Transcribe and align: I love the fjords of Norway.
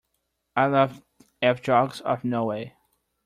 I 0.55 0.65
love 0.65 1.03
the 1.41 1.53
fjords 1.53 2.01
of 2.01 2.23
Norway. 2.25 2.73